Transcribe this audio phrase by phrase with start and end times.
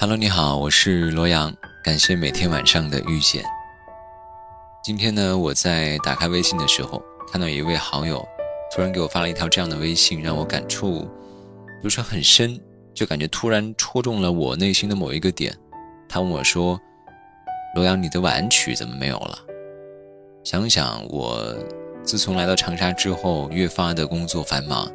[0.00, 1.52] Hello，你好，我是罗阳，
[1.82, 3.42] 感谢每天晚上的遇见。
[4.80, 8.24] 今天呢，我在打开微信的时候，看到一位好友
[8.72, 11.10] 突然给我发了一条这样的微信，让我感触
[11.82, 12.56] 不是很深，
[12.94, 15.52] 就感觉突然戳中了我内心的某一个点。
[16.08, 16.80] 他问我说
[17.74, 19.36] ：“罗阳，你的晚安曲怎么没有了？”
[20.46, 21.52] 想想我
[22.04, 24.88] 自从来到长沙之后，越发的工作繁忙。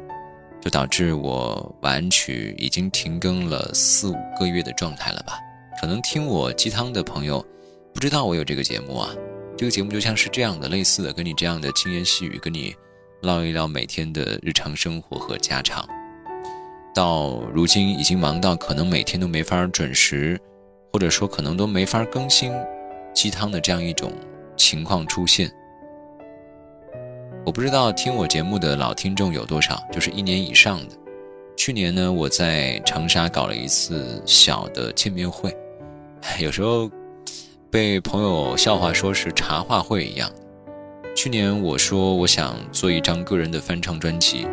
[0.64, 5.38] 就导致我晚曲已经停更了四五个月的状态了吧？
[5.78, 7.44] 可能听我鸡汤的朋友
[7.92, 9.10] 不知道我有这个节目啊。
[9.58, 12.74] 这个节目就像是这样的，类似的，跟你这样的轻言细语，跟你
[13.20, 15.86] 唠一唠每天的日常生活和家常。
[16.94, 20.40] 到如今已经忙到可能每天都没法准时，
[20.94, 22.50] 或者说可能都没法更新
[23.12, 24.10] 鸡汤的这样一种
[24.56, 25.52] 情况出现。
[27.44, 30.96] 我不知道听我节目的老听众有多少，就是一年以上的。
[31.58, 35.54] 去年呢，我在长沙搞了一次小的见面会，
[36.40, 36.90] 有时候
[37.70, 40.30] 被朋友笑话说是茶话会一样。
[41.14, 44.48] 去年我说我想做一张个人的翻唱专辑，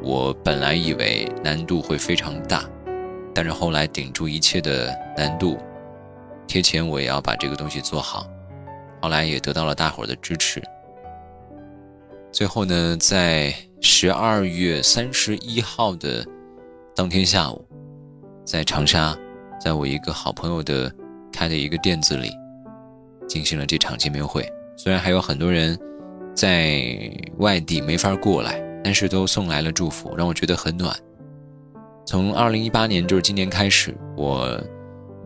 [0.00, 2.64] 我本来以为难度会非常大，
[3.34, 5.58] 但是后来顶住一切的难度，
[6.46, 8.28] 贴钱我也要把这个东西做好。
[9.00, 10.62] 后来也得到了大伙儿的支持。
[12.32, 16.26] 最后呢，在十二月三十一号的
[16.96, 17.62] 当天下午，
[18.42, 19.14] 在长沙，
[19.62, 20.90] 在我一个好朋友的
[21.30, 22.30] 开的一个店子里，
[23.28, 24.50] 进行了这场见面会。
[24.78, 25.78] 虽然还有很多人
[26.34, 26.82] 在
[27.36, 30.98] 外地没法过来，但是都送来了祝福，让我觉得很暖。
[32.06, 34.58] 从二零一八年，就是今年开始，我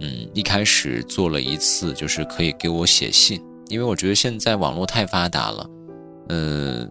[0.01, 5.71] 嗯一开始做了一次，就是可以给我写信，因为我觉得现在网络太发达了。
[6.29, 6.91] 嗯，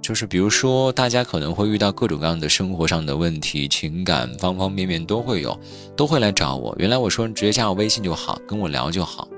[0.00, 5.58] 就是比如说，大家可能会遇到各种各样的生活上的问题，情感方方面面都会有，
[5.96, 6.74] 都会来找我。
[6.78, 9.28] 原来我说你直接加我微信就好，跟我聊就好。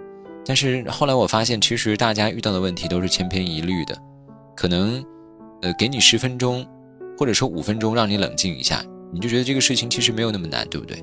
[0.45, 3.97] 但是后来我发现，其实大家遇到的问题都是千篇一律的。
[4.55, 5.05] 可能，
[5.63, 6.65] 呃，给你十分钟，
[7.19, 11.03] 或者说五分钟，让你冷静一下，你就觉得这个事情其实没有那么难，对不对？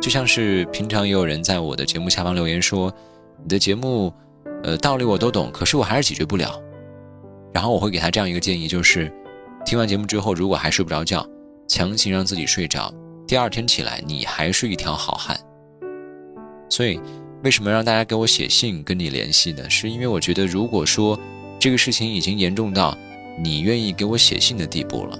[0.00, 2.92] 就像是平常也有人在我的节目下方留言说，
[3.42, 4.12] 你的节目，
[4.62, 6.58] 呃，道理我都懂，可是我还是解决不了。
[7.52, 9.12] 然后我会给他这样一个建议，就是
[9.64, 11.26] 听完节目之后，如果还睡不着觉，
[11.66, 12.92] 强行让自己睡着，
[13.26, 15.38] 第二天起来你还是一条好汉。
[16.70, 17.00] 所以，
[17.42, 19.68] 为什么让大家给我写信跟你联系呢？
[19.68, 21.18] 是因为我觉得，如果说
[21.58, 22.96] 这个事情已经严重到
[23.42, 25.18] 你愿意给我写信的地步了，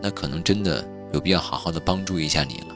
[0.00, 2.66] 那可能真的有必要好好的帮助一下你了。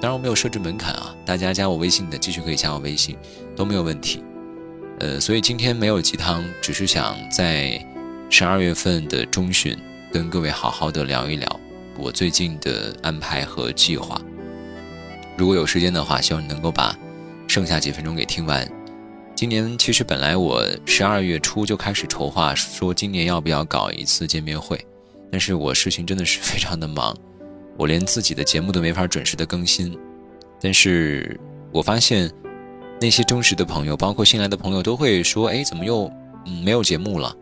[0.00, 3.16] 当然我没有设置门槛啊，大家加我微信的继续可以加我微信，
[3.56, 4.22] 都没有问题。
[5.00, 7.95] 呃，所以今天没有鸡汤，只是想在。
[8.28, 9.76] 十二月份的中旬，
[10.12, 11.60] 跟各位好好的聊一聊
[11.96, 14.20] 我最近的安排和计划。
[15.36, 16.96] 如果有时间的话，希望你能够把
[17.46, 18.68] 剩下几分钟给听完。
[19.34, 24.84] 今年其实本来我十二月初就开始筹划，说今年要不要搞一次见面会，
[25.30, 27.16] 但是我事情真的是非常的忙，
[27.78, 29.96] 我连自己的节目都没法准时的更新。
[30.60, 31.38] 但是
[31.70, 32.30] 我发现
[33.00, 36.10] 那些忠实的朋友，包括新来的朋友，都会说：“哎，怎么又
[36.44, 37.34] 嗯没有节目了？”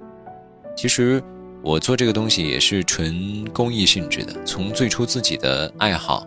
[0.76, 1.22] 其实
[1.62, 4.34] 我做这个东西也是纯公益性质的。
[4.44, 6.26] 从最初自己的爱好，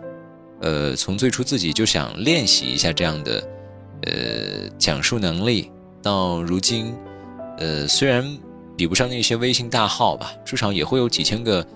[0.60, 3.48] 呃，从最初自己就想练习一下这样的，
[4.02, 5.70] 呃，讲述能力，
[6.02, 6.94] 到如今，
[7.58, 8.24] 呃，虽然
[8.76, 11.66] 比不上那些微信大号吧，至少也会有几千个，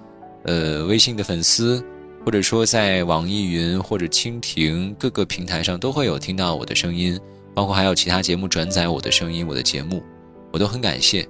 [0.44, 1.84] 呃，微信的粉丝，
[2.24, 7.18] 或者说在网易云或者蜻蜓各个平台上都会有听到我的声音，
[7.54, 10.02] 包括还有其他节目转载我的声音，我的节目，
[10.52, 11.28] 我都很感谢。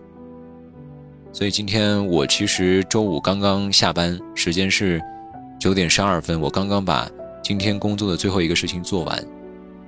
[1.32, 5.00] 所以今天我其实周五刚刚下班，时间是
[5.58, 6.38] 九点十二分。
[6.38, 7.10] 我刚刚把
[7.42, 9.24] 今天工作的最后一个事情做完，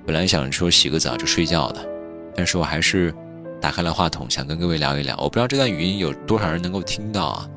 [0.07, 1.87] 本来想说洗个澡就睡觉的，
[2.35, 3.13] 但是我还是
[3.61, 5.15] 打开了话筒，想跟各位聊一聊。
[5.17, 7.47] 我不知道这段语音有多少人能够听到啊？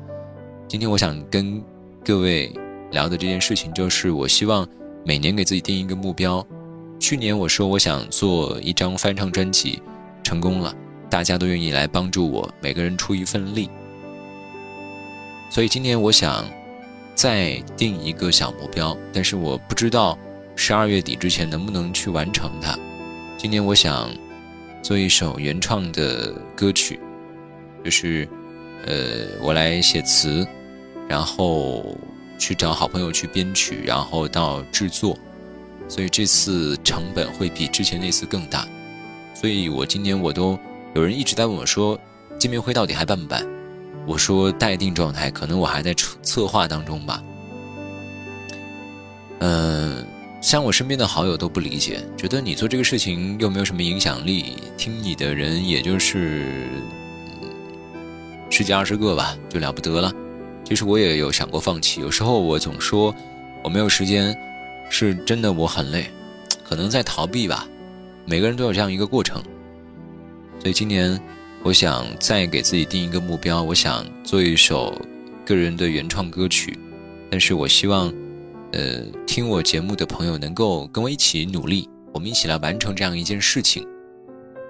[0.67, 1.59] 今天我想跟
[2.05, 2.53] 各位
[2.91, 4.67] 聊的这件事情，就是我希望
[5.03, 6.45] 每年给自己定一个目标。
[6.99, 9.81] 去年我说我想做一张翻唱专辑，
[10.23, 10.71] 成功了，
[11.09, 13.67] 大家都愿意来帮助我，每个人出一份力。
[15.49, 16.45] 所以今年我想
[17.15, 20.17] 再定一个小目标，但是我不知道
[20.55, 22.77] 十二月底之前能不能去完成它。
[23.37, 24.09] 今年我想
[24.83, 26.99] 做一首原创的歌曲，
[27.83, 28.27] 就是
[28.85, 30.47] 呃我来写词，
[31.07, 31.97] 然后
[32.37, 35.17] 去找好朋友去编曲，然后到制作。
[35.87, 38.67] 所以这次成本会比之前那次更大。
[39.33, 40.57] 所以我今年我都
[40.93, 41.99] 有人一直在问我说，
[42.37, 43.43] 见面会到底还办不办？
[44.09, 47.23] 我说待定状态，可能我还在策策划当中吧。
[49.37, 50.03] 嗯，
[50.41, 56.67] 像我身边的好友都不理解，觉得你做这个事情又没有什么影响力，听你的人也就是
[58.49, 60.11] 十几二十个吧，就了不得了。
[60.65, 63.13] 其实我也有想过放弃，有时候我总说
[63.63, 64.35] 我没有时间，
[64.89, 66.09] 是真的我很累，
[66.67, 67.67] 可能在逃避吧。
[68.25, 69.39] 每个人都有这样一个过程，
[70.59, 71.21] 所以今年
[71.63, 74.99] 我想再给自己定一个目标，我想做一首
[75.45, 76.77] 个人的原创歌曲，
[77.29, 78.13] 但是我希望。
[78.71, 83.83] 呃，听我节目的朋友能够跟我一起努力，我们一起来完成这样一件事情。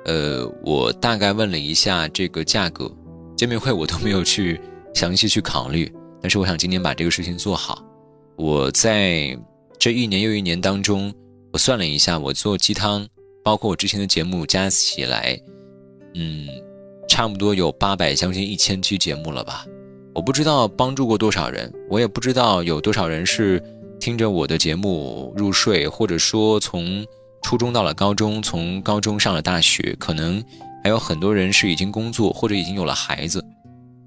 [0.05, 2.89] 呃，我大概问了一下这个价格，
[3.35, 4.57] 见面会我都没有去
[4.93, 5.91] 详细去考虑，
[6.21, 7.83] 但是我想今年把这个事情做好。
[8.37, 9.37] 我在
[9.77, 11.13] 这一年又一年当中，
[11.51, 13.05] 我算了一下，我做鸡汤，
[13.43, 15.37] 包括我之前的节目加起来，
[16.15, 16.47] 嗯，
[17.09, 19.65] 差不多有八百将近一千期节目了吧？
[20.15, 23.61] 我不知道帮助过多少人，我也不知道有多少人是。
[23.99, 27.05] 听着我的节目入睡，或者说从
[27.41, 30.41] 初中到了高中，从高中上了大学，可能
[30.81, 33.43] 还有很多人是已经工作或者已经有了孩子。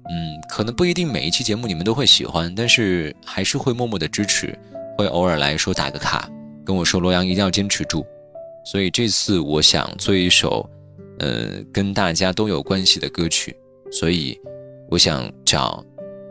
[0.09, 4.57] 嗯，可能不一定每一期节目你们都会喜欢，但是还是会默默的支持，
[4.97, 6.27] 会偶尔来说打个卡，
[6.65, 8.03] 跟我说罗阳一定要坚持住。
[8.65, 10.67] 所以这次我想做一首，
[11.23, 13.55] 呃，跟大家都有关系的歌曲，
[13.89, 14.37] 所以
[14.89, 15.81] 我想找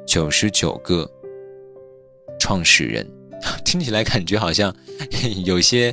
[0.07, 1.11] 九十九个
[2.39, 3.07] 创始人。
[3.65, 4.73] 听起来感觉好像
[5.47, 5.93] 有些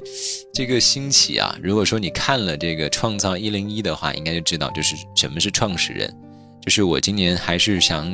[0.54, 1.58] 这个新奇啊！
[1.64, 6.14] 如果说你看了这个《创造一零一》的话，应该就知道就是什么是创始人。
[6.62, 8.06] 就是我今年还是想，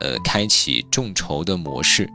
[0.00, 2.08] 呃，开启众筹的模式，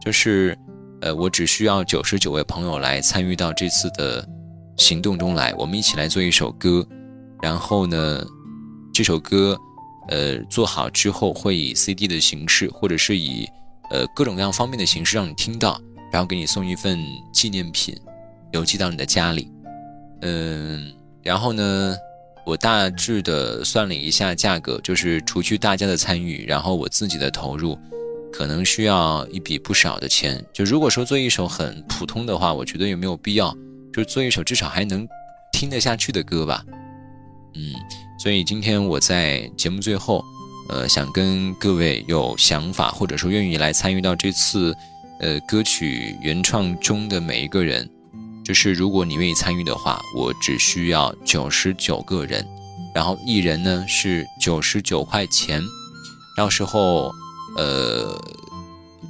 [0.00, 0.56] 就是
[1.00, 4.26] 呃，我只需要九十九位朋友来参与到这次的
[4.76, 6.86] 行动中来，我们一起来做一首歌。
[7.44, 8.26] 然后呢，
[8.90, 9.54] 这首歌
[10.08, 13.46] 呃做好之后，会以 CD 的形式，或者是以
[13.90, 15.78] 呃各种各样方面的形式让你听到。
[16.10, 16.98] 然后给你送一份
[17.34, 17.94] 纪念品，
[18.52, 19.50] 邮寄到你的家里。
[20.22, 20.90] 嗯，
[21.22, 21.94] 然后呢，
[22.46, 27.78] 我大致的算了一下价格，就是除去大家的参与，然后我自己的投入，
[28.32, 30.42] 可能需要一笔不少的钱。
[30.50, 33.54] 就如果说做一首很普通的话，我觉得也没有必要，
[33.92, 35.06] 就做一首至少还能
[35.52, 36.64] 听得下去的歌吧。
[37.54, 37.72] 嗯，
[38.18, 40.24] 所以今天我在节目最后，
[40.68, 44.74] 呃，想跟各位有想法或者说愿意来参与到这次。
[45.20, 47.88] 呃，歌曲原创中的每一个人，
[48.44, 52.44] 就是如果你愿意参与的话，我只需要九十九个人，
[52.92, 55.62] 然后一人呢是九十九块钱。
[56.36, 57.14] 到时候，
[57.56, 58.20] 呃，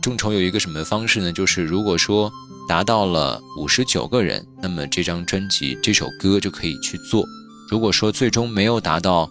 [0.03, 1.33] 众筹有一个什么方式呢？
[1.33, 2.31] 就是如果说
[2.69, 7.25] 达到了五十九个人，那么这张专辑、这首歌就可以去做。
[7.71, 9.29] 如果说最终没有达到，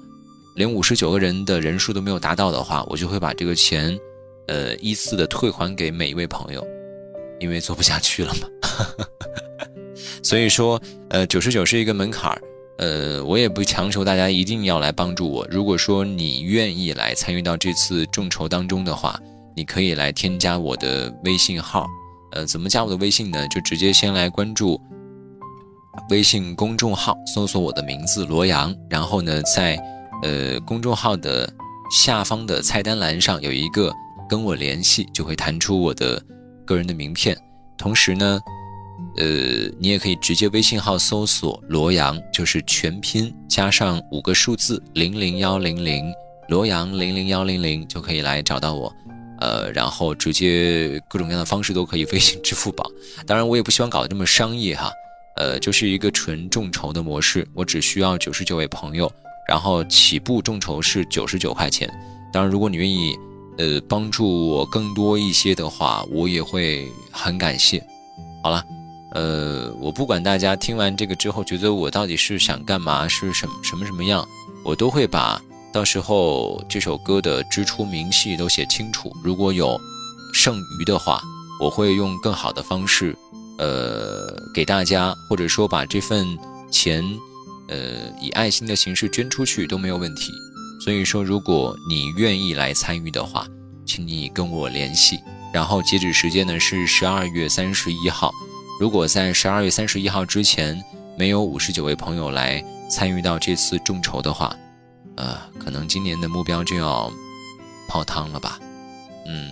[0.56, 3.98] 连五十九个人的人数都没有达到的话，我就会把这个钱。
[4.48, 6.62] 呃，依次的退还给每一位朋友，
[7.40, 8.48] 因为做不下去了嘛。
[10.22, 12.42] 所以说，呃，九十九是一个门槛儿，
[12.78, 15.48] 呃，我也不强求大家一定要来帮助我。
[15.50, 19.18] 如果说你愿意来参与到这次众筹当中的话，
[19.56, 21.88] 你可以来添加我的微信号。
[22.34, 23.48] 呃，怎么加我的微信呢？
[23.48, 24.80] 就直接先来关注
[26.10, 29.78] 微信公众号，搜索我的名字罗阳，然后呢，在
[30.22, 31.52] 呃公众号的
[31.92, 33.94] 下方的菜单栏上有一个。
[34.30, 36.20] 跟我联系就会弹出我的
[36.66, 37.38] 个人的名片，
[37.78, 38.40] 同时呢，
[39.18, 39.26] 呃，
[39.78, 46.12] 你也可以直接微信号搜索罗阳，就是全拼加上五个数字零零幺零零，
[46.48, 48.92] 罗阳零零幺零零就可以来找到我，
[49.40, 52.90] 呃，然后直接各种各样的方式都可以，微信、支付宝。
[53.28, 54.92] 当然，我也不希望搞得这么商业哈，
[55.38, 59.12] 呃，就是一个纯众筹的模式，我只需要九十九位朋友，
[59.48, 61.90] 然后起步众筹是九十九块钱。
[62.32, 63.18] 当然，如果你愿意。
[63.56, 67.80] 呃，帮助我更多一些的话，我也会很感谢。
[68.44, 68.66] 好了，
[69.14, 74.28] 呃，我不管大家听完这个之后觉得我到底是想干嘛，是什什么什么样，
[74.66, 75.40] 我都会把
[75.72, 79.16] 到时候这首歌的支出明细都写清楚。
[79.24, 79.80] 如果有
[80.34, 81.22] 剩余的话，
[81.62, 83.16] 我会用更好的方式，
[83.58, 86.38] 呃，给大家，或者说把这份
[86.72, 87.04] 钱，
[87.68, 90.32] 呃，以爱心的形式捐出去都没有问题。
[90.84, 93.48] 所以说，如果你愿意来参与的话，
[93.86, 95.20] 请你跟我联系。
[95.54, 98.34] 然后截止时间呢是十二月三十一号。
[98.80, 100.84] 如果在十二月三十一号之前
[101.16, 104.54] 没有五十九位朋友来参与到这次众筹的话，
[105.16, 107.10] 呃，可能今年的目标就要
[107.88, 108.60] 泡汤了吧。
[109.28, 109.52] 嗯，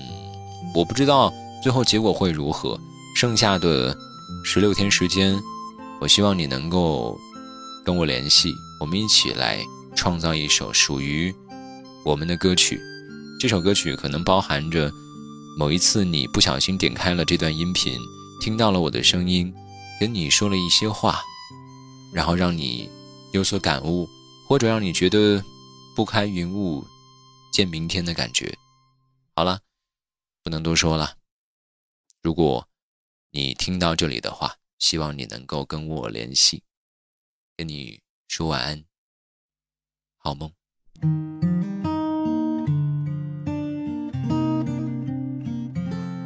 [0.73, 1.31] 我不知道
[1.61, 2.77] 最后结果会如何。
[3.21, 3.95] 剩下的
[4.43, 5.39] 十六天时间，
[5.99, 7.15] 我希望你能够
[7.85, 9.63] 跟我联系，我们一起来。
[9.95, 11.31] 创造一首属于
[12.03, 12.81] 我们的歌曲，
[13.39, 14.91] 这首歌曲可能包含着
[15.55, 17.99] 某一次你不小心点开了这段音频，
[18.41, 19.53] 听到了我的声音，
[19.99, 21.21] 跟你说了一些话，
[22.11, 22.89] 然后让你
[23.33, 24.09] 有所感悟，
[24.49, 25.43] 或者让你觉得
[25.95, 26.83] 不开云雾
[27.53, 28.57] 见明天的感觉。
[29.35, 29.59] 好了，
[30.43, 31.13] 不能多说了。
[32.23, 32.67] 如果
[33.33, 36.63] 你听到这里的话，希望你能够跟我联系，
[37.55, 38.83] 跟你说晚安，
[40.17, 40.51] 好梦。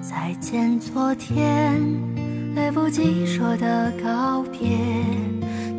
[0.01, 1.79] 再见，昨天
[2.55, 4.75] 来不及说的告别，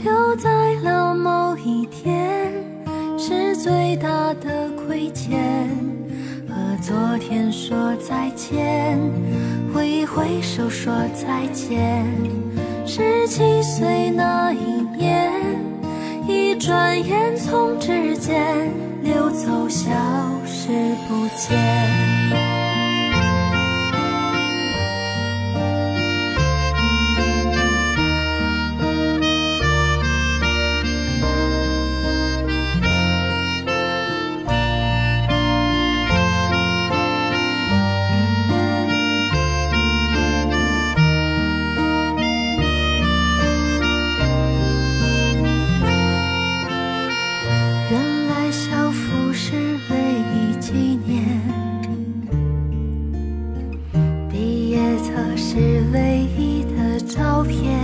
[0.04, 2.52] 留在了某一天，
[3.18, 6.05] 是最大的亏欠。
[6.86, 8.96] 昨天说再见，
[9.74, 12.06] 挥一挥手说再见。
[12.86, 15.32] 十七岁那一年，
[16.28, 18.70] 一转眼从指间
[19.02, 19.90] 溜走，消
[20.46, 20.68] 失
[21.08, 22.15] 不见。
[55.16, 55.56] 课是
[55.94, 57.80] 唯一的照片。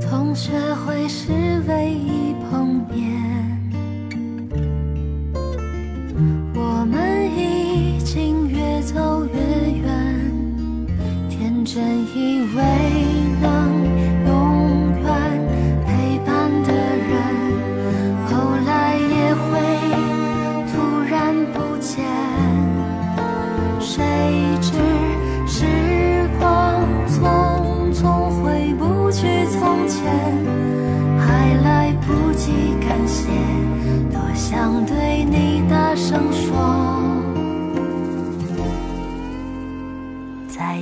[0.00, 1.32] 同学会是
[1.68, 2.98] 唯一碰面
[6.54, 9.86] 我们已经越走越远
[11.28, 12.62] 天真以为
[13.42, 13.46] 能
[14.26, 15.06] 永远
[15.84, 16.72] 陪伴的
[17.10, 17.12] 人
[18.26, 19.50] 后来也会
[20.72, 22.29] 突然不见。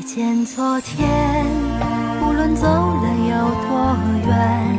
[0.08, 1.06] 见昨天，
[2.22, 3.36] 无论走了有
[3.68, 3.94] 多
[4.26, 4.78] 远，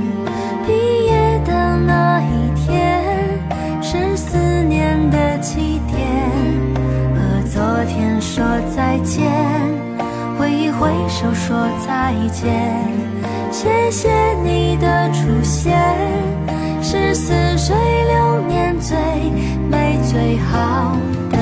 [0.65, 3.39] 毕业的那一天
[3.79, 5.99] 是思念的起点。
[7.13, 8.43] 和昨天说
[8.75, 9.31] 再见，
[10.39, 11.55] 挥一挥手说
[11.85, 12.83] 再见。
[13.51, 15.77] 谢谢你的出现，
[16.81, 17.75] 是似水
[18.07, 18.97] 流年最
[19.69, 20.97] 美最好
[21.29, 21.38] 的。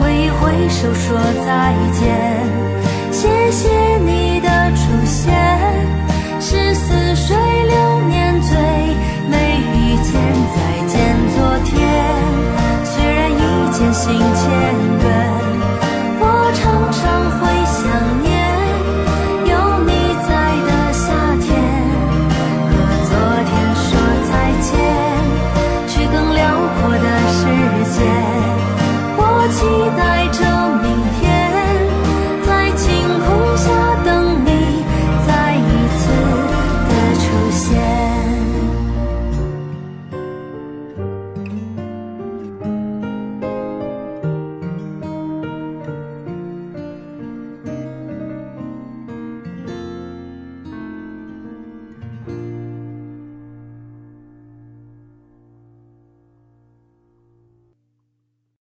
[0.00, 2.06] 挥一挥手说再见，
[3.12, 5.34] 谢谢你的出现，
[6.40, 8.56] 是似水流年最
[9.28, 10.12] 美遇见。
[10.54, 10.56] 再
[10.86, 10.96] 见
[11.36, 11.76] 昨天，
[12.84, 13.34] 虽然已
[13.72, 14.46] 渐行渐